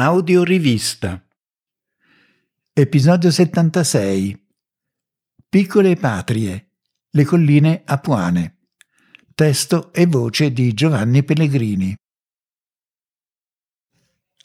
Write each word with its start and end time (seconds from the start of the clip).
Audiorivista. 0.00 1.20
Episodio 2.72 3.32
76. 3.32 4.46
Piccole 5.48 5.96
patrie. 5.96 6.74
Le 7.10 7.24
colline 7.24 7.82
apuane. 7.84 8.58
Testo 9.34 9.92
e 9.92 10.06
voce 10.06 10.52
di 10.52 10.72
Giovanni 10.72 11.24
Pellegrini. 11.24 11.96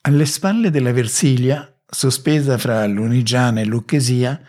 Alle 0.01 0.25
spalle 0.25 0.71
della 0.71 0.91
Versilia, 0.91 1.71
sospesa 1.85 2.57
fra 2.57 2.87
Lunigiana 2.87 3.61
e 3.61 3.65
Lucchesia, 3.65 4.41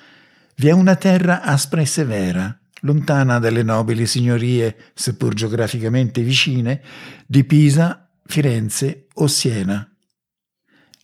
vi 0.56 0.68
è 0.68 0.72
una 0.72 0.96
terra 0.96 1.42
aspra 1.42 1.82
e 1.82 1.86
severa, 1.86 2.58
lontana 2.80 3.38
dalle 3.38 3.62
nobili 3.62 4.06
signorie, 4.06 4.92
seppur 4.94 5.34
geograficamente 5.34 6.22
vicine, 6.22 6.80
di 7.26 7.44
Pisa, 7.44 8.10
Firenze 8.24 9.08
o 9.12 9.26
Siena. 9.26 9.86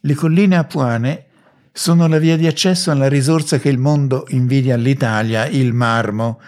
Le 0.03 0.15
colline 0.15 0.57
apuane 0.57 1.27
sono 1.73 2.07
la 2.09 2.19
via 2.19 2.37
di 2.37 2.47
accesso 2.47 2.91
alla 2.91 3.09
risorsa 3.09 3.59
che 3.59 3.69
il 3.69 3.79
mondo 3.79 4.25
invidia 4.29 4.75
all'Italia, 4.75 5.47
il 5.47 5.75
marmo, 5.75 6.41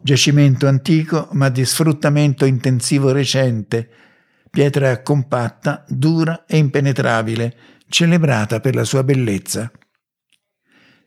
giacimento 0.00 0.68
antico 0.68 1.28
ma 1.32 1.48
di 1.48 1.64
sfruttamento 1.64 2.44
intensivo 2.44 3.10
recente, 3.10 3.88
pietra 4.48 5.02
compatta, 5.02 5.84
dura 5.88 6.44
e 6.46 6.56
impenetrabile, 6.56 7.56
celebrata 7.88 8.60
per 8.60 8.76
la 8.76 8.84
sua 8.84 9.02
bellezza. 9.02 9.70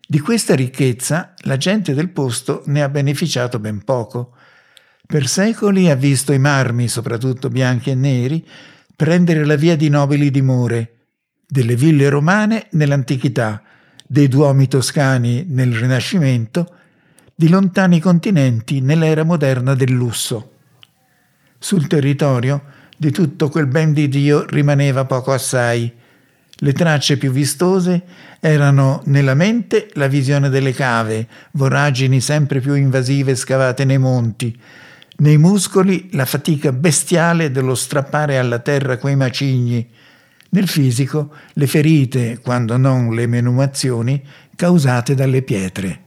Di 0.05 0.19
questa 0.19 0.55
ricchezza 0.55 1.33
la 1.43 1.55
gente 1.55 1.93
del 1.93 2.09
posto 2.09 2.63
ne 2.65 2.83
ha 2.83 2.89
beneficiato 2.89 3.59
ben 3.59 3.81
poco. 3.83 4.35
Per 5.07 5.27
secoli 5.27 5.89
ha 5.89 5.95
visto 5.95 6.33
i 6.33 6.39
marmi, 6.39 6.89
soprattutto 6.89 7.47
bianchi 7.47 7.91
e 7.91 7.95
neri, 7.95 8.45
prendere 8.95 9.45
la 9.45 9.55
via 9.55 9.77
di 9.77 9.87
nobili 9.87 10.29
dimore, 10.29 11.02
delle 11.53 11.75
ville 11.75 12.09
romane 12.09 12.65
nell'antichità, 12.71 13.61
dei 14.07 14.27
duomi 14.27 14.67
toscani 14.67 15.45
nel 15.47 15.71
Rinascimento, 15.71 16.67
di 17.35 17.47
lontani 17.47 17.99
continenti 17.99 18.81
nell'era 18.81 19.21
moderna 19.21 19.75
del 19.75 19.91
lusso. 19.91 20.53
Sul 21.59 21.85
territorio 21.85 22.63
di 22.97 23.11
tutto 23.11 23.49
quel 23.49 23.67
ben 23.67 23.93
di 23.93 24.07
Dio 24.09 24.47
rimaneva 24.47 25.05
poco 25.05 25.31
assai. 25.31 25.93
Le 26.55 26.73
tracce 26.73 27.17
più 27.17 27.29
vistose 27.31 28.01
erano 28.39 29.03
nella 29.05 29.35
mente 29.35 29.91
la 29.93 30.07
visione 30.07 30.49
delle 30.49 30.73
cave, 30.73 31.27
voragini 31.51 32.19
sempre 32.19 32.61
più 32.61 32.73
invasive 32.73 33.35
scavate 33.35 33.85
nei 33.85 33.99
monti, 33.99 34.59
nei 35.17 35.37
muscoli 35.37 36.09
la 36.13 36.25
fatica 36.25 36.71
bestiale 36.71 37.51
dello 37.51 37.75
strappare 37.75 38.39
alla 38.39 38.57
terra 38.57 38.97
quei 38.97 39.15
macigni, 39.15 39.87
nel 40.53 40.67
fisico 40.67 41.33
le 41.53 41.67
ferite, 41.67 42.39
quando 42.39 42.77
non 42.77 43.13
le 43.13 43.27
menumazioni, 43.27 44.23
causate 44.55 45.15
dalle 45.15 45.41
pietre. 45.41 46.01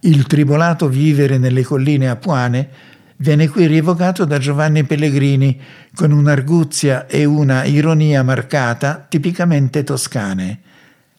Il 0.00 0.26
tribolato 0.26 0.88
vivere 0.88 1.36
nelle 1.36 1.64
colline 1.64 2.08
apuane 2.08 2.68
viene 3.16 3.48
qui 3.48 3.66
rievocato 3.66 4.24
da 4.24 4.38
Giovanni 4.38 4.84
Pellegrini 4.84 5.60
con 5.94 6.12
un'arguzia 6.12 7.06
e 7.06 7.24
una 7.24 7.64
ironia 7.64 8.22
marcata 8.22 9.04
tipicamente 9.08 9.82
toscane. 9.82 10.60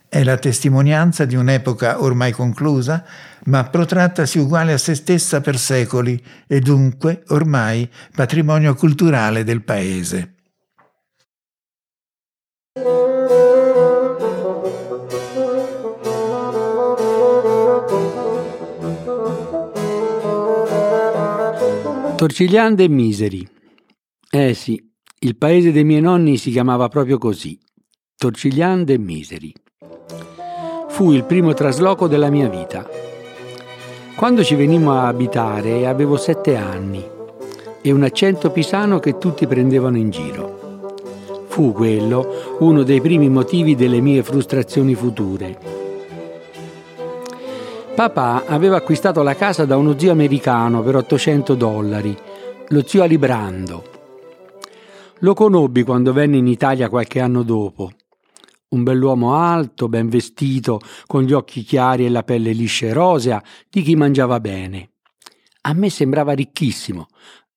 È 0.07 0.23
la 0.23 0.37
testimonianza 0.37 1.25
di 1.25 1.35
un'epoca 1.35 2.02
ormai 2.02 2.31
conclusa, 2.31 3.03
ma 3.45 3.65
protrattasi 3.65 4.39
uguale 4.39 4.71
a 4.71 4.77
se 4.77 4.95
stessa 4.95 5.41
per 5.41 5.57
secoli 5.57 6.21
e 6.47 6.61
dunque 6.61 7.23
ormai 7.27 7.89
patrimonio 8.15 8.73
culturale 8.73 9.43
del 9.43 9.63
paese. 9.63 10.35
Torcigliande 22.17 22.86
e 22.86 22.89
Miseri. 22.89 23.48
Eh 24.32 24.55
sì, 24.55 24.83
il 25.20 25.38
paese 25.38 25.72
dei 25.72 25.83
miei 25.83 26.02
nonni 26.02 26.38
si 26.38 26.50
chiamava 26.50 26.88
proprio 26.88 27.20
così, 27.20 27.60
Torcigliande 28.17 28.94
e 28.94 28.98
Miseri. 28.98 29.54
Fu 30.88 31.11
il 31.11 31.26
primo 31.26 31.54
trasloco 31.54 32.08
della 32.08 32.32
mia 32.32 32.50
vita. 32.50 32.89
Quando 34.16 34.44
ci 34.44 34.55
venimmo 34.55 34.94
a 34.94 35.05
abitare 35.05 35.86
avevo 35.86 36.17
sette 36.17 36.55
anni 36.55 37.05
e 37.83 37.92
un 37.92 38.02
accento 38.02 38.49
pisano 38.49 38.98
che 38.98 39.20
tutti 39.20 39.45
prendevano 39.45 39.98
in 39.98 40.10
giro. 40.10 40.89
Fu 41.49 41.72
quello 41.72 42.58
uno 42.61 42.82
dei 42.82 42.99
primi 42.99 43.30
motivi 43.30 43.76
delle 43.76 44.02
mie 44.02 44.23
frustrazioni 44.23 44.95
future 44.95 45.86
Papà 47.97 48.43
aveva 48.45 48.75
acquistato 48.75 49.23
la 49.23 49.33
casa 49.33 49.65
da 49.65 49.75
uno 49.75 49.97
zio 49.97 50.11
americano 50.11 50.83
per 50.83 50.97
800 50.97 51.55
dollari, 51.55 52.15
lo 52.67 52.83
zio 52.85 53.02
Alibrando. 53.02 53.83
Lo 55.21 55.33
conobbi 55.33 55.81
quando 55.81 56.13
venne 56.13 56.37
in 56.37 56.45
Italia 56.45 56.89
qualche 56.89 57.19
anno 57.19 57.41
dopo. 57.41 57.89
Un 58.69 58.83
bell'uomo 58.83 59.33
alto, 59.33 59.89
ben 59.89 60.09
vestito, 60.09 60.80
con 61.07 61.23
gli 61.23 61.33
occhi 61.33 61.63
chiari 61.63 62.05
e 62.05 62.09
la 62.09 62.21
pelle 62.21 62.52
liscia 62.52 62.86
e 62.86 62.93
rosea, 62.93 63.41
di 63.67 63.81
chi 63.81 63.95
mangiava 63.95 64.39
bene. 64.39 64.91
A 65.61 65.73
me 65.73 65.89
sembrava 65.89 66.33
ricchissimo. 66.33 67.07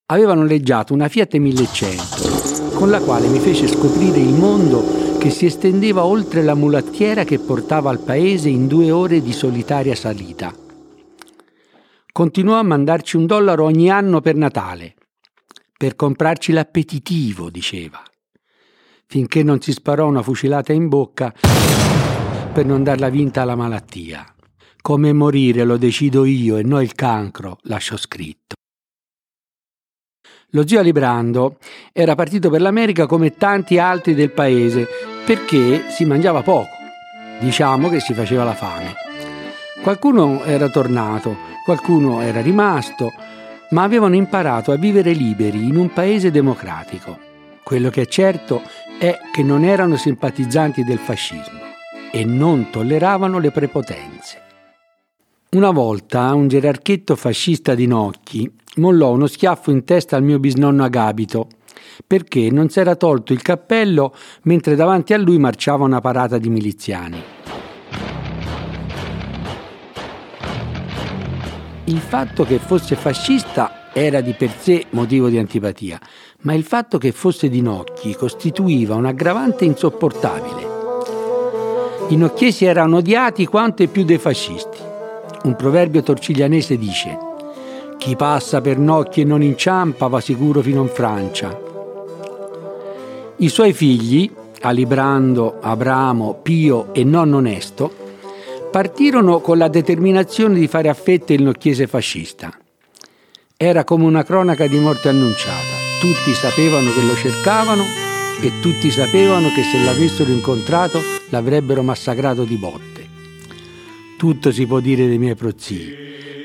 Aveva 0.06 0.32
noleggiato 0.32 0.94
una 0.94 1.08
Fiat 1.08 1.34
1100, 1.34 2.76
con 2.78 2.88
la 2.88 3.00
quale 3.00 3.28
mi 3.28 3.40
fece 3.40 3.68
scoprire 3.68 4.20
il 4.20 4.32
mondo 4.32 5.09
che 5.20 5.28
si 5.28 5.44
estendeva 5.44 6.06
oltre 6.06 6.42
la 6.42 6.54
mulattiera 6.54 7.25
che 7.25 7.38
portava 7.38 7.91
al 7.91 7.98
paese 7.98 8.48
in 8.48 8.66
due 8.66 8.91
ore 8.91 9.20
di 9.20 9.34
solitaria 9.34 9.94
salita. 9.94 10.50
Continuò 12.10 12.58
a 12.58 12.62
mandarci 12.62 13.19
un 13.19 13.26
dollaro 13.26 13.64
ogni 13.64 13.91
anno 13.91 14.22
per 14.22 14.34
Natale, 14.34 14.94
per 15.76 15.94
comprarci 15.94 16.53
l'appetitivo, 16.53 17.50
diceva, 17.50 18.03
finché 19.04 19.42
non 19.42 19.60
si 19.60 19.72
sparò 19.72 20.06
una 20.06 20.22
fucilata 20.22 20.72
in 20.72 20.88
bocca 20.88 21.34
per 22.53 22.64
non 22.64 22.82
darla 22.82 23.10
vinta 23.10 23.42
alla 23.42 23.56
malattia. 23.56 24.25
Come 24.80 25.12
morire 25.12 25.64
lo 25.64 25.76
decido 25.76 26.25
io 26.25 26.56
e 26.56 26.62
non 26.62 26.80
il 26.80 26.94
cancro, 26.94 27.59
lasciò 27.64 27.98
scritto. 27.98 28.54
Lo 30.53 30.66
zio 30.66 30.80
Alibrando 30.80 31.59
era 31.92 32.14
partito 32.14 32.48
per 32.48 32.62
l'America 32.62 33.06
come 33.06 33.34
tanti 33.36 33.78
altri 33.78 34.14
del 34.14 34.32
paese 34.32 35.09
perché 35.25 35.91
si 35.91 36.04
mangiava 36.04 36.42
poco, 36.42 36.76
diciamo 37.38 37.88
che 37.88 38.00
si 38.00 38.14
faceva 38.14 38.44
la 38.44 38.54
fame. 38.54 38.94
Qualcuno 39.82 40.42
era 40.44 40.69
tornato, 40.69 41.36
qualcuno 41.64 42.20
era 42.20 42.41
rimasto, 42.41 43.12
ma 43.70 43.82
avevano 43.82 44.14
imparato 44.14 44.72
a 44.72 44.76
vivere 44.76 45.12
liberi 45.12 45.66
in 45.66 45.76
un 45.76 45.92
paese 45.92 46.30
democratico. 46.30 47.19
Quello 47.62 47.88
che 47.88 48.03
è 48.03 48.06
certo 48.06 48.62
è 48.98 49.19
che 49.32 49.42
non 49.42 49.64
erano 49.64 49.97
simpatizzanti 49.97 50.84
del 50.84 50.98
fascismo 50.98 51.60
e 52.12 52.25
non 52.25 52.69
tolleravano 52.70 53.38
le 53.38 53.50
prepotenze. 53.50 54.42
Una 55.50 55.70
volta 55.70 56.32
un 56.34 56.48
gerarchetto 56.48 57.16
fascista 57.16 57.75
di 57.75 57.86
Nocchi 57.86 58.48
mollò 58.76 59.10
uno 59.10 59.26
schiaffo 59.26 59.70
in 59.70 59.84
testa 59.84 60.16
al 60.16 60.22
mio 60.22 60.38
bisnonno 60.38 60.84
Agabito 60.84 61.48
perché 62.06 62.50
non 62.50 62.68
s'era 62.68 62.96
tolto 62.96 63.32
il 63.32 63.42
cappello 63.42 64.14
mentre 64.42 64.74
davanti 64.74 65.12
a 65.12 65.18
lui 65.18 65.38
marciava 65.38 65.84
una 65.84 66.00
parata 66.00 66.38
di 66.38 66.48
miliziani. 66.48 67.22
Il 71.84 71.98
fatto 71.98 72.44
che 72.44 72.58
fosse 72.58 72.94
fascista 72.94 73.91
era 73.92 74.20
di 74.20 74.32
per 74.34 74.50
sé 74.56 74.86
motivo 74.91 75.28
di 75.28 75.38
antipatia, 75.38 75.98
ma 76.42 76.54
il 76.54 76.62
fatto 76.62 76.98
che 76.98 77.10
fosse 77.10 77.48
di 77.48 77.60
Nocchi 77.60 78.14
costituiva 78.14 78.94
un 78.94 79.06
aggravante 79.06 79.64
insopportabile. 79.64 80.68
I 82.08 82.16
nocchiesi 82.16 82.64
erano 82.64 82.98
odiati 82.98 83.46
quanto 83.46 83.82
e 83.82 83.88
più 83.88 84.04
dei 84.04 84.18
fascisti. 84.18 84.78
Un 85.42 85.56
proverbio 85.56 86.03
torciglianese 86.03 86.76
dice 86.76 87.28
chi 88.00 88.16
passa 88.16 88.62
per 88.62 88.78
Nocchi 88.78 89.20
e 89.20 89.24
non 89.24 89.42
inciampa 89.42 90.06
va 90.06 90.22
sicuro 90.22 90.62
fino 90.62 90.80
in 90.80 90.88
Francia. 90.88 91.69
I 93.42 93.48
suoi 93.48 93.72
figli, 93.72 94.31
Alibrando, 94.60 95.60
Abramo, 95.63 96.41
Pio 96.42 96.92
e 96.92 97.04
nonno 97.04 97.39
Onesto, 97.39 97.91
partirono 98.71 99.41
con 99.41 99.57
la 99.57 99.69
determinazione 99.69 100.59
di 100.59 100.69
fare 100.69 100.91
a 100.91 100.95
fette 100.95 101.33
il 101.33 101.42
nocchiese 101.42 101.87
fascista. 101.87 102.54
Era 103.57 103.84
come 103.84 104.04
una 104.04 104.25
cronaca 104.25 104.66
di 104.66 104.78
morte 104.78 105.09
annunciata. 105.09 105.78
Tutti 106.01 106.34
sapevano 106.34 106.92
che 106.92 107.03
lo 107.03 107.15
cercavano 107.15 107.83
e 108.42 108.60
tutti 108.60 108.91
sapevano 108.91 109.48
che 109.54 109.63
se 109.63 109.83
l'avessero 109.83 110.31
incontrato 110.31 111.01
l'avrebbero 111.31 111.83
massacrato 111.83 112.45
di 112.45 112.57
botte. 112.57 113.09
Tutto 114.19 114.53
si 114.53 114.66
può 114.66 114.81
dire 114.81 115.07
dei 115.07 115.19
miei 115.19 115.34
prozii, 115.34 115.95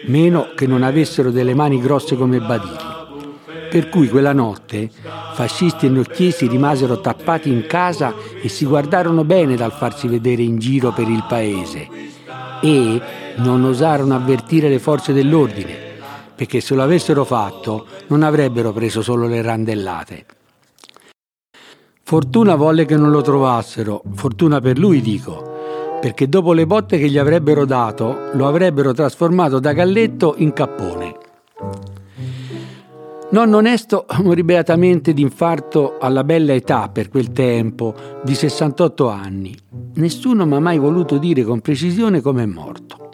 meno 0.05 0.53
che 0.55 0.65
non 0.65 0.81
avessero 0.81 1.29
delle 1.29 1.55
mani 1.55 1.81
grosse 1.81 2.15
come 2.15 2.39
badili. 2.39 2.94
Per 3.69 3.89
cui 3.89 4.07
quella 4.07 4.33
notte 4.33 4.89
fascisti 5.33 5.85
e 5.85 5.89
nocchiesi 5.89 6.47
rimasero 6.47 7.01
tappati 7.01 7.49
in 7.49 7.65
casa 7.67 8.13
e 8.41 8.47
si 8.47 8.65
guardarono 8.65 9.23
bene 9.23 9.55
dal 9.55 9.73
farsi 9.73 10.07
vedere 10.07 10.43
in 10.43 10.57
giro 10.59 10.91
per 10.91 11.09
il 11.09 11.25
paese 11.27 11.87
e 12.61 13.01
non 13.37 13.63
osarono 13.63 14.15
avvertire 14.15 14.69
le 14.69 14.79
forze 14.79 15.13
dell'ordine, 15.13 15.75
perché 16.35 16.61
se 16.61 16.73
lo 16.73 16.83
avessero 16.83 17.23
fatto 17.23 17.85
non 18.07 18.23
avrebbero 18.23 18.71
preso 18.71 19.01
solo 19.01 19.27
le 19.27 19.41
randellate. 19.41 20.25
Fortuna 22.03 22.55
volle 22.55 22.85
che 22.85 22.95
non 22.95 23.09
lo 23.09 23.21
trovassero, 23.21 24.03
fortuna 24.13 24.61
per 24.61 24.77
lui 24.77 25.01
dico, 25.01 25.97
perché 25.99 26.29
dopo 26.29 26.53
le 26.53 26.67
botte 26.67 26.97
che 26.97 27.09
gli 27.09 27.17
avrebbero 27.17 27.65
dato 27.65 28.29
lo 28.33 28.47
avrebbero 28.47 28.93
trasformato 28.93 29.59
da 29.59 29.73
galletto 29.73 30.35
in 30.37 30.53
cappone. 30.53 31.24
Nonno 33.31 33.57
onesto 33.57 34.05
morì 34.21 34.43
beatamente 34.43 35.11
d'infarto 35.11 35.97
alla 35.99 36.23
bella 36.23 36.53
età 36.53 36.89
per 36.89 37.09
quel 37.09 37.31
tempo, 37.31 37.93
di 38.23 38.35
68 38.35 39.09
anni. 39.09 39.55
Nessuno 39.95 40.45
mi 40.45 40.55
ha 40.55 40.59
mai 40.59 40.77
voluto 40.77 41.17
dire 41.17 41.43
con 41.43 41.59
precisione 41.59 42.21
come 42.21 42.43
è 42.43 42.45
morto. 42.45 43.09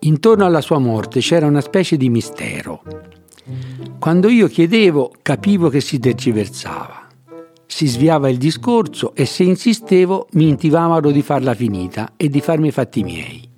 Intorno 0.00 0.44
alla 0.44 0.60
sua 0.60 0.78
morte 0.78 1.20
c'era 1.20 1.46
una 1.46 1.60
specie 1.60 1.96
di 1.96 2.08
mistero. 2.08 2.82
Quando 3.98 4.28
io 4.28 4.46
chiedevo, 4.46 5.12
capivo 5.20 5.68
che 5.68 5.80
si 5.80 5.98
tergiversava. 5.98 7.06
Si 7.66 7.86
sviava 7.86 8.28
il 8.28 8.36
discorso 8.36 9.14
e 9.14 9.26
se 9.26 9.42
insistevo 9.42 10.28
mi 10.32 10.48
intivavano 10.48 11.10
di 11.10 11.22
farla 11.22 11.54
finita 11.54 12.12
e 12.16 12.28
di 12.28 12.40
farmi 12.40 12.68
i 12.68 12.72
fatti 12.72 13.02
miei. 13.02 13.50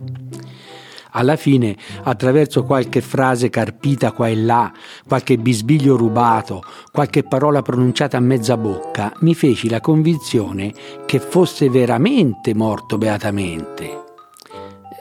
Alla 1.18 1.36
fine, 1.36 1.74
attraverso 2.02 2.62
qualche 2.64 3.00
frase 3.00 3.48
carpita 3.48 4.12
qua 4.12 4.28
e 4.28 4.36
là, 4.36 4.70
qualche 5.08 5.38
bisbiglio 5.38 5.96
rubato, 5.96 6.62
qualche 6.92 7.22
parola 7.22 7.62
pronunciata 7.62 8.18
a 8.18 8.20
mezza 8.20 8.58
bocca, 8.58 9.10
mi 9.20 9.34
feci 9.34 9.70
la 9.70 9.80
convinzione 9.80 10.74
che 11.06 11.18
fosse 11.18 11.70
veramente 11.70 12.54
morto 12.54 12.98
beatamente. 12.98 14.04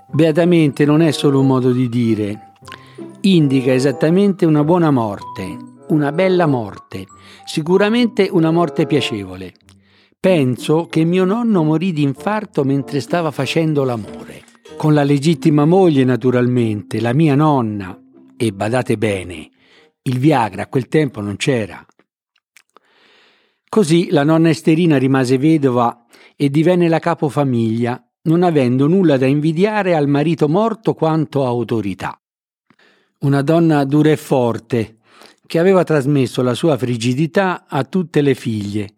Beatamente 0.09 0.85
non 0.85 1.01
è 1.01 1.11
solo 1.11 1.41
un 1.41 1.47
modo 1.47 1.73
di 1.73 1.89
dire, 1.89 2.53
indica 3.21 3.73
esattamente 3.73 4.45
una 4.45 4.63
buona 4.63 4.91
morte, 4.91 5.57
una 5.89 6.13
bella 6.13 6.45
morte, 6.45 7.07
sicuramente 7.43 8.29
una 8.31 8.51
morte 8.51 8.85
piacevole. 8.85 9.51
Penso 10.17 10.87
che 10.89 11.03
mio 11.03 11.25
nonno 11.25 11.61
morì 11.61 11.91
di 11.91 12.03
infarto 12.03 12.63
mentre 12.63 13.01
stava 13.01 13.31
facendo 13.31 13.83
l'amore, 13.83 14.44
con 14.77 14.93
la 14.93 15.03
legittima 15.03 15.65
moglie 15.65 16.03
naturalmente, 16.03 16.99
la 16.99 17.13
mia 17.13 17.35
nonna, 17.35 17.97
e 18.35 18.51
badate 18.51 18.97
bene, 18.97 19.49
il 20.01 20.19
Viagra 20.19 20.63
a 20.63 20.67
quel 20.67 20.87
tempo 20.87 21.21
non 21.21 21.37
c'era. 21.37 21.85
Così 23.69 24.09
la 24.09 24.23
nonna 24.23 24.49
Esterina 24.49 24.97
rimase 24.97 25.37
vedova 25.37 26.05
e 26.35 26.49
divenne 26.49 26.87
la 26.87 26.99
capofamiglia 26.99 28.05
non 28.23 28.43
avendo 28.43 28.87
nulla 28.87 29.17
da 29.17 29.25
invidiare 29.25 29.95
al 29.95 30.07
marito 30.07 30.49
morto 30.49 30.93
quanto 30.93 31.45
autorità. 31.45 32.19
Una 33.19 33.41
donna 33.41 33.83
dura 33.85 34.09
e 34.09 34.17
forte, 34.17 34.97
che 35.45 35.59
aveva 35.59 35.83
trasmesso 35.83 36.41
la 36.41 36.55
sua 36.55 36.77
frigidità 36.77 37.65
a 37.67 37.83
tutte 37.83 38.21
le 38.21 38.33
figlie, 38.33 38.94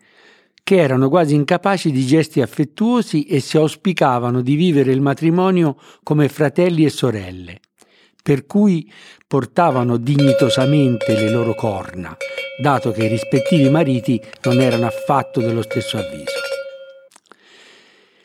che 0.67 0.75
erano 0.75 1.07
quasi 1.07 1.33
incapaci 1.33 1.91
di 1.91 2.05
gesti 2.05 2.41
affettuosi 2.41 3.23
e 3.23 3.39
si 3.39 3.55
auspicavano 3.55 4.41
di 4.41 4.55
vivere 4.55 4.91
il 4.91 4.99
matrimonio 4.99 5.77
come 6.03 6.27
fratelli 6.27 6.83
e 6.83 6.89
sorelle, 6.89 7.61
per 8.21 8.45
cui 8.45 8.91
portavano 9.25 9.95
dignitosamente 9.95 11.13
le 11.13 11.29
loro 11.29 11.55
corna, 11.55 12.17
dato 12.61 12.91
che 12.91 13.05
i 13.05 13.07
rispettivi 13.07 13.69
mariti 13.69 14.21
non 14.43 14.59
erano 14.59 14.87
affatto 14.87 15.39
dello 15.39 15.61
stesso 15.61 15.99
avviso. 15.99 16.35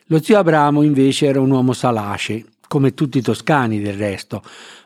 Lo 0.06 0.20
zio 0.20 0.36
Abramo 0.36 0.82
invece 0.82 1.26
era 1.26 1.40
un 1.40 1.52
uomo 1.52 1.72
salace, 1.72 2.44
come 2.66 2.92
tutti 2.92 3.18
i 3.18 3.22
toscani 3.22 3.80
del 3.80 3.94
resto, 3.94 4.42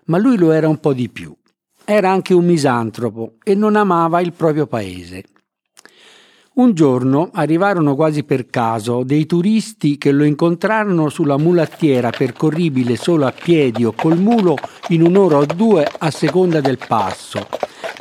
ma 0.08 0.18
lui 0.18 0.36
lo 0.36 0.52
era 0.52 0.68
un 0.68 0.78
po' 0.78 0.92
di 0.92 1.08
più. 1.08 1.34
Era 1.86 2.10
anche 2.10 2.34
un 2.34 2.44
misantropo 2.44 3.36
e 3.42 3.54
non 3.54 3.76
amava 3.76 4.20
il 4.20 4.34
proprio 4.34 4.66
paese. 4.66 5.24
Un 6.56 6.72
giorno 6.72 7.28
arrivarono 7.34 7.94
quasi 7.94 8.24
per 8.24 8.46
caso 8.46 9.02
dei 9.04 9.26
turisti 9.26 9.98
che 9.98 10.10
lo 10.10 10.24
incontrarono 10.24 11.10
sulla 11.10 11.36
mulattiera 11.36 12.08
percorribile 12.08 12.96
solo 12.96 13.26
a 13.26 13.32
piedi 13.32 13.84
o 13.84 13.92
col 13.92 14.18
mulo 14.18 14.56
in 14.88 15.02
un'ora 15.02 15.36
o 15.36 15.44
due 15.44 15.86
a 15.98 16.10
seconda 16.10 16.62
del 16.62 16.78
passo, 16.78 17.46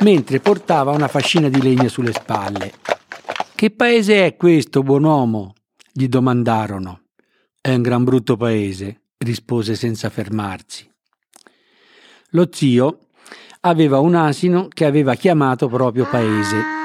mentre 0.00 0.40
portava 0.40 0.92
una 0.92 1.06
fascina 1.06 1.50
di 1.50 1.60
legna 1.60 1.88
sulle 1.88 2.14
spalle. 2.14 2.72
Che 3.54 3.70
paese 3.72 4.24
è 4.24 4.36
questo, 4.36 4.82
buon 4.82 5.04
uomo? 5.04 5.52
gli 5.92 6.08
domandarono. 6.08 7.00
È 7.60 7.74
un 7.74 7.82
gran 7.82 8.04
brutto 8.04 8.38
paese, 8.38 9.02
rispose 9.18 9.74
senza 9.74 10.08
fermarsi. 10.08 10.90
Lo 12.30 12.48
zio 12.50 13.00
aveva 13.60 13.98
un 13.98 14.14
asino 14.14 14.68
che 14.68 14.86
aveva 14.86 15.14
chiamato 15.14 15.68
proprio 15.68 16.06
paese, 16.06 16.75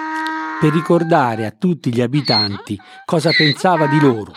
per 0.61 0.71
ricordare 0.71 1.47
a 1.47 1.51
tutti 1.51 1.91
gli 1.91 2.01
abitanti 2.01 2.79
cosa 3.03 3.31
pensava 3.35 3.87
di 3.87 3.99
loro. 3.99 4.31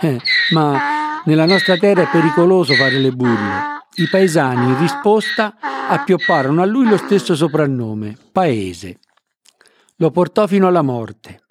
Eh, 0.00 0.20
ma 0.52 1.22
nella 1.24 1.44
nostra 1.44 1.76
terra 1.76 2.02
è 2.02 2.08
pericoloso 2.08 2.74
fare 2.74 2.98
le 2.98 3.10
burle. 3.10 3.82
I 3.96 4.08
paesani 4.08 4.66
in 4.66 4.78
risposta 4.78 5.56
appiopparono 5.88 6.62
a 6.62 6.64
lui 6.64 6.88
lo 6.88 6.96
stesso 6.96 7.34
soprannome, 7.34 8.16
Paese. 8.30 9.00
Lo 9.96 10.12
portò 10.12 10.46
fino 10.46 10.68
alla 10.68 10.82
morte. 10.82 11.42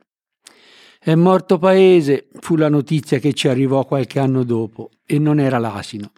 È 0.97 1.13
morto 1.15 1.57
paese, 1.57 2.29
fu 2.39 2.55
la 2.55 2.69
notizia 2.69 3.19
che 3.19 3.33
ci 3.33 3.49
arrivò 3.49 3.83
qualche 3.83 4.21
anno 4.21 4.43
dopo, 4.43 4.91
e 5.05 5.19
non 5.19 5.41
era 5.41 5.57
l'asino. 5.57 6.13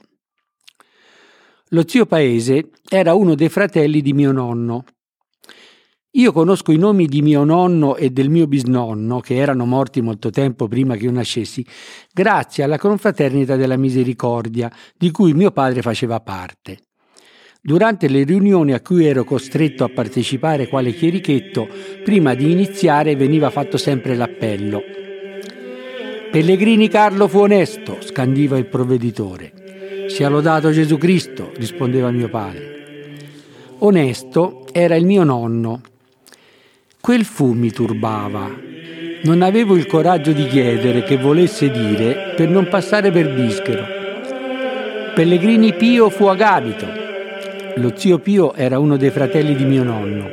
Lo 1.69 1.83
zio 1.87 2.05
Paese 2.05 2.69
era 2.87 3.15
uno 3.15 3.33
dei 3.33 3.49
fratelli 3.49 4.01
di 4.01 4.13
mio 4.13 4.31
nonno. 4.31 4.85
Io 6.17 6.31
conosco 6.31 6.71
i 6.71 6.77
nomi 6.77 7.07
di 7.07 7.21
mio 7.21 7.43
nonno 7.43 7.97
e 7.97 8.09
del 8.09 8.29
mio 8.29 8.47
bisnonno, 8.47 9.19
che 9.19 9.35
erano 9.35 9.65
morti 9.65 9.99
molto 9.99 10.29
tempo 10.29 10.65
prima 10.69 10.95
che 10.95 11.03
io 11.03 11.11
nascessi, 11.11 11.65
grazie 12.13 12.63
alla 12.63 12.77
confraternita 12.77 13.57
della 13.57 13.75
misericordia, 13.75 14.71
di 14.97 15.11
cui 15.11 15.33
mio 15.33 15.51
padre 15.51 15.81
faceva 15.81 16.21
parte. 16.21 16.77
Durante 17.61 18.07
le 18.07 18.23
riunioni 18.23 18.71
a 18.71 18.79
cui 18.79 19.05
ero 19.05 19.25
costretto 19.25 19.83
a 19.83 19.89
partecipare 19.89 20.69
quale 20.69 20.93
chierichetto, 20.93 21.67
prima 22.05 22.33
di 22.33 22.49
iniziare 22.49 23.17
veniva 23.17 23.49
fatto 23.49 23.75
sempre 23.75 24.15
l'appello. 24.15 24.81
Pellegrini 26.31 26.87
Carlo 26.87 27.27
fu 27.27 27.39
onesto, 27.39 27.97
scandiva 27.99 28.57
il 28.57 28.67
provveditore. 28.67 29.51
Sia 30.07 30.29
lodato 30.29 30.71
Gesù 30.71 30.97
Cristo, 30.97 31.51
rispondeva 31.57 32.09
mio 32.09 32.29
padre. 32.29 32.73
Onesto 33.79 34.65
era 34.71 34.95
il 34.95 35.05
mio 35.05 35.25
nonno. 35.25 35.81
Quel 37.05 37.23
fu 37.23 37.51
mi 37.51 37.69
turbava. 37.69 38.49
Non 39.25 39.43
avevo 39.43 39.75
il 39.75 39.85
coraggio 39.85 40.31
di 40.31 40.47
chiedere 40.47 41.03
che 41.03 41.19
volesse 41.19 41.69
dire 41.69 42.33
per 42.35 42.49
non 42.49 42.67
passare 42.67 43.11
per 43.11 43.31
bischero. 43.31 43.85
Pellegrini 45.13 45.75
Pio 45.75 46.09
fu 46.09 46.25
agabito, 46.25 46.87
lo 47.75 47.95
zio 47.95 48.17
Pio 48.17 48.55
era 48.55 48.79
uno 48.79 48.97
dei 48.97 49.11
fratelli 49.11 49.53
di 49.53 49.65
mio 49.65 49.83
nonno. 49.83 50.27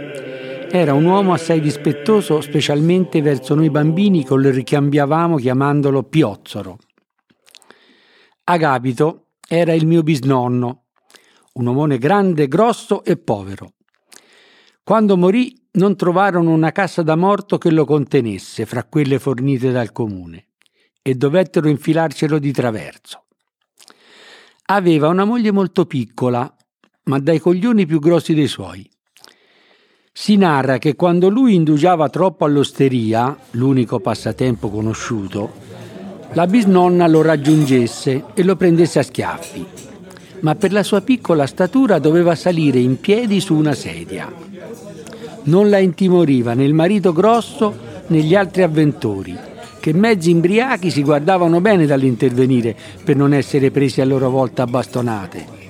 Era 0.71 0.95
un 0.95 1.05
uomo 1.05 1.35
assai 1.35 1.61
dispettoso, 1.61 2.41
specialmente 2.41 3.21
verso 3.21 3.55
noi 3.55 3.69
bambini 3.69 4.25
che 4.25 4.35
lo 4.35 4.49
ricambiavamo 4.49 5.37
chiamandolo 5.37 6.05
Piozzoro. 6.05 6.79
Agapito 8.45 9.27
era 9.47 9.75
il 9.75 9.87
mio 9.87 10.03
bisnonno, 10.03 10.85
un 11.53 11.67
omone 11.67 11.99
grande, 11.99 12.49
grosso 12.49 13.05
e 13.05 13.19
povero. 13.19 13.73
Quando 14.85 15.17
morì 15.17 15.57
non 15.75 15.95
trovarono 15.95 16.51
una 16.51 16.73
cassa 16.73 17.03
da 17.03 17.15
morto 17.15 17.57
che 17.57 17.71
lo 17.71 17.85
contenesse 17.85 18.67
fra 18.67 18.83
quelle 18.83 19.21
fornite 19.21 19.71
dal 19.71 19.93
comune 19.93 20.49
e 21.01 21.15
dovettero 21.15 21.69
infilarcelo 21.69 22.41
di 22.41 22.51
traverso. 22.51 23.27
Aveva 24.67 25.07
una 25.07 25.25
moglie 25.25 25.53
molto 25.53 25.87
piccola, 25.87 26.53
ma 27.05 27.21
dai 27.21 27.39
coglioni 27.39 27.87
più 27.87 28.01
grossi 28.01 28.35
dei 28.35 28.49
suoi. 28.49 28.89
Si 30.13 30.37
narra 30.37 30.79
che 30.79 30.97
quando 30.97 31.29
lui 31.29 31.55
indugiava 31.55 32.09
troppo 32.09 32.45
all'osteria, 32.45 33.39
l'unico 33.53 34.01
passatempo 34.01 34.69
conosciuto, 34.69 35.53
la 36.33 36.47
bisnonna 36.49 37.07
lo 37.07 37.23
raggiungesse 37.23 38.25
e 38.35 38.43
lo 38.43 38.57
prendesse 38.57 38.99
a 38.99 39.03
schiaffi, 39.05 39.67
ma 40.43 40.55
per 40.55 40.73
la 40.73 40.83
sua 40.83 41.01
piccola 41.01 41.47
statura 41.47 41.99
doveva 41.99 42.35
salire 42.35 42.79
in 42.79 43.01
piedi 43.01 43.41
su 43.41 43.55
una 43.55 43.75
sedia. 43.75 44.33
Non 45.45 45.71
la 45.71 45.79
intimoriva 45.79 46.55
né 46.55 46.65
il 46.65 46.75
marito 46.75 47.13
grosso 47.13 47.75
né 48.07 48.21
gli 48.21 48.35
altri 48.35 48.63
avventori, 48.63 49.37
che 49.81 49.93
mezzi 49.93 50.31
imbriachi 50.31 50.91
si 50.91 51.03
guardavano 51.03 51.61
bene 51.61 51.87
dall'intervenire 51.87 52.77
per 53.05 53.17
non 53.17 53.33
essere 53.33 53.71
presi 53.71 54.01
a 54.01 54.05
loro 54.05 54.31
volta 54.31 54.63
a 54.63 54.67
bastonate. 54.67 55.61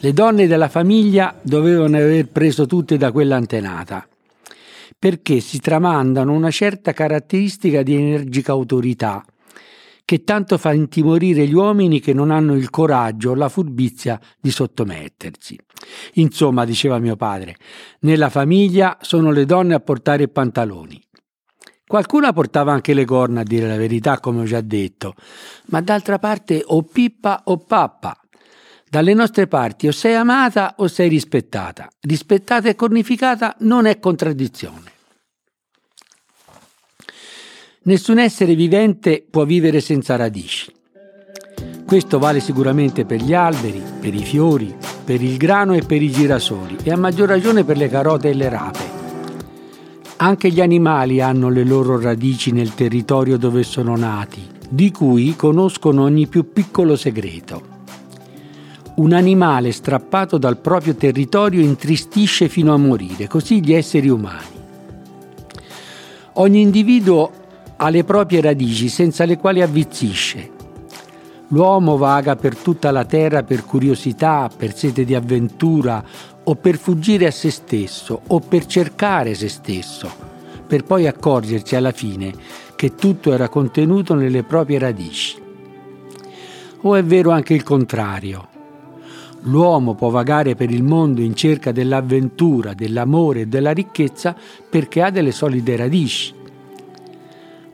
Le 0.00 0.12
donne 0.12 0.46
della 0.46 0.68
famiglia 0.68 1.34
dovevano 1.42 1.96
aver 1.96 2.28
preso 2.28 2.66
tutte 2.66 2.96
da 2.96 3.10
quella 3.10 3.34
antenata, 3.34 4.06
perché 4.96 5.40
si 5.40 5.58
tramandano 5.58 6.32
una 6.32 6.52
certa 6.52 6.92
caratteristica 6.92 7.82
di 7.82 7.94
energica 7.94 8.52
autorità, 8.52 9.24
che 10.08 10.24
tanto 10.24 10.56
fa 10.56 10.72
intimorire 10.72 11.46
gli 11.46 11.52
uomini 11.52 12.00
che 12.00 12.14
non 12.14 12.30
hanno 12.30 12.54
il 12.54 12.70
coraggio 12.70 13.32
o 13.32 13.34
la 13.34 13.50
furbizia 13.50 14.18
di 14.40 14.50
sottomettersi. 14.50 15.58
Insomma, 16.14 16.64
diceva 16.64 16.98
mio 16.98 17.14
padre, 17.14 17.56
nella 18.00 18.30
famiglia 18.30 18.96
sono 19.02 19.30
le 19.32 19.44
donne 19.44 19.74
a 19.74 19.80
portare 19.80 20.22
i 20.22 20.28
pantaloni. 20.30 20.98
Qualcuna 21.86 22.32
portava 22.32 22.72
anche 22.72 22.94
le 22.94 23.04
corna, 23.04 23.40
a 23.40 23.44
dire 23.44 23.68
la 23.68 23.76
verità, 23.76 24.18
come 24.18 24.40
ho 24.40 24.44
già 24.44 24.62
detto, 24.62 25.12
ma 25.66 25.82
d'altra 25.82 26.18
parte 26.18 26.62
o 26.64 26.84
pippa 26.84 27.42
o 27.44 27.58
pappa. 27.58 28.18
Dalle 28.88 29.12
nostre 29.12 29.46
parti 29.46 29.88
o 29.88 29.92
sei 29.92 30.14
amata 30.14 30.76
o 30.78 30.88
sei 30.88 31.10
rispettata. 31.10 31.86
Rispettata 32.00 32.70
e 32.70 32.74
cornificata 32.74 33.56
non 33.58 33.84
è 33.84 33.98
contraddizione. 33.98 34.96
Nessun 37.88 38.18
essere 38.18 38.54
vivente 38.54 39.24
può 39.30 39.46
vivere 39.46 39.80
senza 39.80 40.14
radici. 40.14 40.70
Questo 41.86 42.18
vale 42.18 42.38
sicuramente 42.38 43.06
per 43.06 43.22
gli 43.22 43.32
alberi, 43.32 43.82
per 43.98 44.12
i 44.12 44.24
fiori, 44.24 44.76
per 45.06 45.22
il 45.22 45.38
grano 45.38 45.72
e 45.72 45.80
per 45.80 46.02
i 46.02 46.10
girasoli 46.10 46.76
e 46.82 46.92
a 46.92 46.98
maggior 46.98 47.28
ragione 47.28 47.64
per 47.64 47.78
le 47.78 47.88
carote 47.88 48.28
e 48.28 48.34
le 48.34 48.48
rape. 48.50 48.84
Anche 50.16 50.50
gli 50.50 50.60
animali 50.60 51.22
hanno 51.22 51.48
le 51.48 51.64
loro 51.64 51.98
radici 51.98 52.52
nel 52.52 52.74
territorio 52.74 53.38
dove 53.38 53.62
sono 53.62 53.96
nati, 53.96 54.46
di 54.68 54.90
cui 54.90 55.34
conoscono 55.34 56.02
ogni 56.02 56.26
più 56.26 56.52
piccolo 56.52 56.94
segreto. 56.94 57.62
Un 58.96 59.14
animale 59.14 59.72
strappato 59.72 60.36
dal 60.36 60.58
proprio 60.58 60.94
territorio 60.94 61.62
intristisce 61.62 62.50
fino 62.50 62.74
a 62.74 62.76
morire, 62.76 63.28
così 63.28 63.64
gli 63.64 63.72
esseri 63.72 64.10
umani. 64.10 64.56
Ogni 66.34 66.60
individuo 66.60 67.46
ha 67.80 67.90
le 67.90 68.02
proprie 68.02 68.40
radici 68.40 68.88
senza 68.88 69.24
le 69.24 69.36
quali 69.36 69.62
avvizzisce. 69.62 70.56
L'uomo 71.48 71.96
vaga 71.96 72.34
per 72.34 72.56
tutta 72.56 72.90
la 72.90 73.04
terra 73.04 73.44
per 73.44 73.64
curiosità, 73.64 74.50
per 74.54 74.74
sete 74.76 75.04
di 75.04 75.14
avventura 75.14 76.04
o 76.44 76.54
per 76.56 76.76
fuggire 76.76 77.26
a 77.26 77.30
se 77.30 77.50
stesso 77.50 78.20
o 78.26 78.40
per 78.40 78.66
cercare 78.66 79.34
se 79.34 79.48
stesso, 79.48 80.10
per 80.66 80.82
poi 80.84 81.06
accorgersi 81.06 81.76
alla 81.76 81.92
fine 81.92 82.32
che 82.74 82.94
tutto 82.94 83.32
era 83.32 83.48
contenuto 83.48 84.14
nelle 84.14 84.42
proprie 84.42 84.78
radici. 84.78 85.40
O 86.82 86.94
è 86.94 87.04
vero 87.04 87.30
anche 87.30 87.54
il 87.54 87.62
contrario? 87.62 88.48
L'uomo 89.42 89.94
può 89.94 90.10
vagare 90.10 90.56
per 90.56 90.70
il 90.70 90.82
mondo 90.82 91.20
in 91.20 91.34
cerca 91.36 91.70
dell'avventura, 91.70 92.74
dell'amore 92.74 93.42
e 93.42 93.46
della 93.46 93.70
ricchezza 93.70 94.34
perché 94.68 95.00
ha 95.00 95.10
delle 95.10 95.32
solide 95.32 95.76
radici 95.76 96.37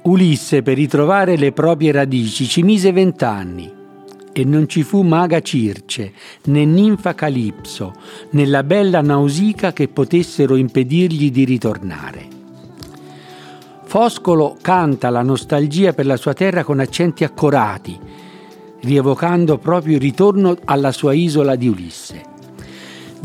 Ulisse 0.05 0.61
per 0.61 0.77
ritrovare 0.77 1.39
le 1.39 1.53
proprie 1.53 1.91
radici 1.91 2.47
ci 2.47 2.63
mise 2.63 2.93
vent'anni 2.93 3.73
e 4.35 4.45
non 4.45 4.69
ci 4.69 4.83
fu 4.83 5.01
maga 5.01 5.41
Circe, 5.41 6.13
né 6.45 6.67
ninfa 6.67 7.15
Calipso, 7.15 7.95
né 8.33 8.45
la 8.45 8.63
bella 8.63 9.01
Nausica 9.01 9.73
che 9.73 9.89
potessero 9.89 10.57
impedirgli 10.57 11.31
di 11.31 11.45
ritornare. 11.45 12.29
Foscolo 13.85 14.59
canta 14.61 15.09
la 15.09 15.23
nostalgia 15.23 15.95
per 15.95 16.05
la 16.05 16.19
sua 16.19 16.35
terra 16.35 16.65
con 16.65 16.81
accenti 16.81 17.25
accorati, 17.25 17.99
rievocando 18.81 19.57
proprio 19.57 19.95
il 19.95 20.03
ritorno 20.03 20.55
alla 20.65 20.93
sua 20.93 21.15
isola 21.15 21.57
di 21.57 21.69
Ulisse. 21.69 22.34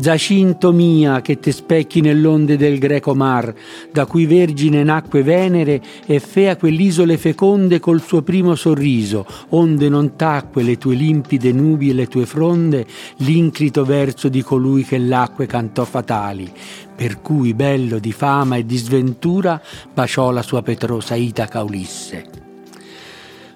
Giacinto 0.00 0.72
mia 0.72 1.20
che 1.20 1.38
te 1.38 1.52
specchi 1.52 2.00
nell'onde 2.00 2.56
del 2.56 2.78
greco 2.78 3.14
mar, 3.14 3.52
da 3.92 4.06
cui 4.06 4.24
vergine 4.24 4.82
nacque 4.82 5.22
Venere 5.22 5.82
e 6.06 6.20
fea 6.20 6.56
quell'isole 6.56 7.18
feconde 7.18 7.80
col 7.80 8.00
suo 8.00 8.22
primo 8.22 8.54
sorriso, 8.54 9.26
onde 9.50 9.90
non 9.90 10.16
tacque 10.16 10.62
le 10.62 10.78
tue 10.78 10.94
limpide 10.94 11.52
nubi 11.52 11.90
e 11.90 11.92
le 11.92 12.06
tue 12.06 12.24
fronde, 12.24 12.86
l'incrito 13.16 13.84
verso 13.84 14.30
di 14.30 14.40
colui 14.40 14.84
che 14.84 14.96
l'acque 14.96 15.44
cantò 15.44 15.84
fatali, 15.84 16.50
per 16.96 17.20
cui 17.20 17.52
bello 17.52 17.98
di 17.98 18.12
fama 18.12 18.56
e 18.56 18.64
di 18.64 18.78
sventura 18.78 19.60
baciò 19.92 20.30
la 20.30 20.40
sua 20.40 20.62
petrosa 20.62 21.14
Itaca 21.14 21.62
Ulisse. 21.62 22.24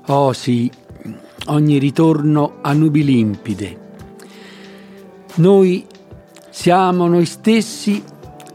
Oh 0.09 0.35
sì, 0.35 0.71
ogni 1.47 1.79
ritorno 1.79 2.57
a 2.61 2.75
nubi 2.75 3.03
limpide. 3.03 3.81
Noi 5.37 5.87
siamo 6.55 7.09
noi 7.09 7.27
stessi 7.27 8.01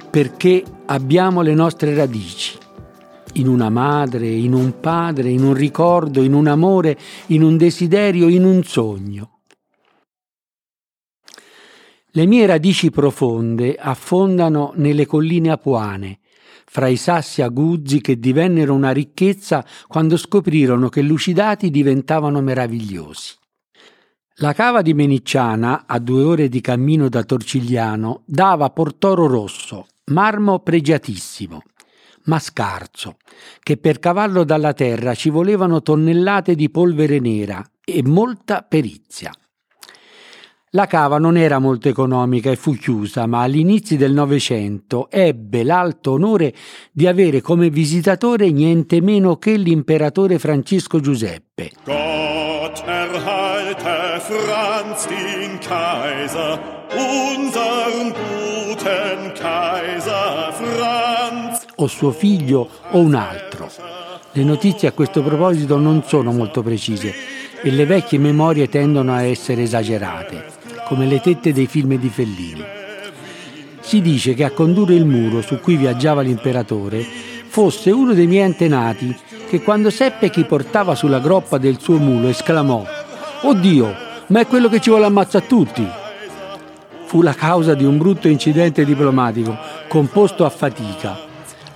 perché 0.09 0.63
abbiamo 0.85 1.41
le 1.41 1.53
nostre 1.53 1.93
radici, 1.93 2.57
in 3.33 3.49
una 3.49 3.69
madre, 3.69 4.25
in 4.29 4.53
un 4.53 4.79
padre, 4.79 5.29
in 5.29 5.43
un 5.43 5.53
ricordo, 5.53 6.23
in 6.23 6.31
un 6.31 6.47
amore, 6.47 6.97
in 7.27 7.43
un 7.43 7.57
desiderio, 7.57 8.29
in 8.29 8.45
un 8.45 8.63
sogno. 8.63 9.41
Le 12.11 12.25
mie 12.25 12.45
radici 12.45 12.89
profonde 12.89 13.75
affondano 13.75 14.71
nelle 14.75 15.05
colline 15.05 15.51
apuane, 15.51 16.19
fra 16.65 16.87
i 16.87 16.95
sassi 16.95 17.41
aguzzi 17.41 17.99
che 17.99 18.17
divennero 18.17 18.73
una 18.73 18.91
ricchezza 18.91 19.63
quando 19.87 20.15
scoprirono 20.15 20.87
che 20.87 21.01
lucidati 21.01 21.69
diventavano 21.69 22.39
meravigliosi. 22.39 23.38
La 24.41 24.53
cava 24.53 24.81
di 24.81 24.93
Menicciana, 24.93 25.83
a 25.85 25.99
due 25.99 26.23
ore 26.23 26.47
di 26.47 26.61
cammino 26.61 27.09
da 27.09 27.23
Torcigliano, 27.23 28.21
dava 28.25 28.69
Portoro 28.69 29.27
Rosso, 29.27 29.87
marmo 30.11 30.59
pregiatissimo, 30.59 31.61
ma 32.23 32.39
scarso, 32.39 33.17
che 33.61 33.75
per 33.75 33.99
cavarlo 33.99 34.45
dalla 34.45 34.71
terra 34.71 35.13
ci 35.13 35.29
volevano 35.29 35.81
tonnellate 35.81 36.55
di 36.55 36.69
polvere 36.69 37.19
nera 37.19 37.61
e 37.83 38.01
molta 38.05 38.61
perizia. 38.61 39.29
La 40.69 40.85
cava 40.85 41.17
non 41.17 41.35
era 41.35 41.59
molto 41.59 41.89
economica 41.89 42.49
e 42.49 42.55
fu 42.55 42.75
chiusa, 42.75 43.25
ma 43.25 43.41
all'inizio 43.41 43.97
del 43.97 44.13
Novecento 44.13 45.09
ebbe 45.11 45.63
l'alto 45.63 46.11
onore 46.11 46.53
di 46.93 47.07
avere 47.07 47.41
come 47.41 47.69
visitatore 47.69 48.49
niente 48.51 49.01
meno 49.01 49.35
che 49.35 49.57
l'imperatore 49.57 50.39
Francisco 50.39 51.01
Giuseppe. 51.01 51.71
Erhalte 51.83 52.08
Franz 54.29 55.07
den 55.07 55.57
Kaiser, 55.59 56.59
unseren 56.93 58.13
guten 58.13 59.33
Kaiser 59.33 60.53
Franz. 60.53 61.65
O 61.77 61.87
suo 61.87 62.11
figlio 62.11 62.69
o 62.91 62.99
un 62.99 63.15
altro. 63.15 63.71
Le 64.33 64.43
notizie 64.43 64.87
a 64.87 64.91
questo 64.91 65.23
proposito 65.23 65.79
non 65.79 66.03
sono 66.05 66.31
molto 66.31 66.61
precise 66.61 67.11
e 67.63 67.71
le 67.71 67.87
vecchie 67.87 68.19
memorie 68.19 68.69
tendono 68.69 69.15
a 69.15 69.23
essere 69.23 69.63
esagerate, 69.63 70.45
come 70.85 71.07
le 71.07 71.19
tette 71.21 71.51
dei 71.51 71.65
film 71.65 71.97
di 71.97 72.09
Fellini. 72.09 72.63
Si 73.79 73.99
dice 73.99 74.35
che 74.35 74.43
a 74.43 74.51
condurre 74.51 74.93
il 74.93 75.05
muro 75.05 75.41
su 75.41 75.59
cui 75.59 75.75
viaggiava 75.75 76.21
l'imperatore 76.21 77.03
fosse 77.47 77.89
uno 77.89 78.13
dei 78.13 78.27
miei 78.27 78.45
antenati 78.45 79.17
che 79.49 79.63
quando 79.63 79.89
seppe 79.89 80.29
chi 80.29 80.43
portava 80.43 80.93
sulla 80.93 81.17
groppa 81.17 81.57
del 81.57 81.79
suo 81.79 81.97
mulo 81.97 82.27
esclamò 82.27 82.85
Oddio, 83.41 84.08
ma 84.29 84.39
è 84.41 84.47
quello 84.47 84.69
che 84.69 84.79
ci 84.79 84.89
vuole 84.89 85.05
ammazzare 85.05 85.45
tutti! 85.45 85.87
Fu 87.05 87.21
la 87.21 87.33
causa 87.33 87.73
di 87.73 87.83
un 87.83 87.97
brutto 87.97 88.27
incidente 88.27 88.85
diplomatico 88.85 89.57
composto 89.87 90.45
a 90.45 90.49
fatica, 90.49 91.17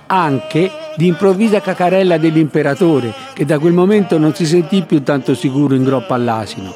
anche 0.06 0.70
di 0.96 1.08
improvvisa 1.08 1.60
cacarella 1.60 2.18
dell'imperatore 2.18 3.12
che 3.32 3.44
da 3.44 3.58
quel 3.58 3.72
momento 3.72 4.16
non 4.16 4.34
si 4.34 4.46
sentì 4.46 4.82
più 4.82 5.02
tanto 5.02 5.34
sicuro 5.34 5.74
in 5.74 5.82
groppa 5.82 6.14
all'asino, 6.14 6.72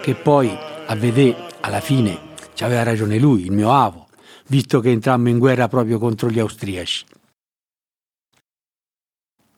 che 0.00 0.14
poi, 0.14 0.56
a 0.86 0.94
vedere, 0.94 1.36
alla 1.60 1.80
fine 1.80 2.16
ci 2.54 2.62
aveva 2.62 2.84
ragione 2.84 3.18
lui, 3.18 3.46
il 3.46 3.52
mio 3.52 3.72
avo, 3.72 4.06
visto 4.46 4.78
che 4.78 4.90
entrammo 4.90 5.28
in 5.28 5.38
guerra 5.38 5.66
proprio 5.66 5.98
contro 5.98 6.30
gli 6.30 6.38
austriaci. 6.38 7.04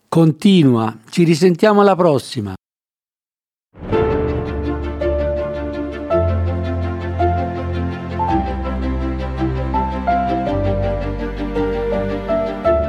Continua, 0.08 0.96
ci 1.10 1.25
risentiamo 1.25 1.82
alla 1.82 1.94
prossima. 1.94 2.58